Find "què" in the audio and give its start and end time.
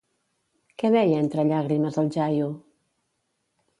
0.83-0.91